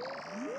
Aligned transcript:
Yeah. 0.00 0.57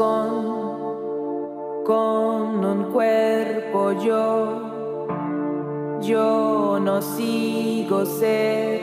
Con, 0.00 1.84
con 1.84 2.64
un 2.64 2.84
cuerpo 2.90 3.92
yo, 3.92 4.62
yo 6.00 6.78
no 6.80 7.02
sigo 7.02 8.06
ser, 8.06 8.80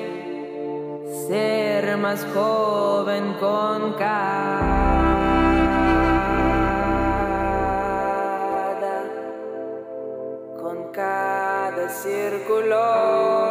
ser 1.28 1.98
más 1.98 2.24
joven 2.36 3.34
con 3.40 3.94
cada 3.94 5.08
con 10.62 10.92
cada 10.92 11.90
círculo. 11.90 13.47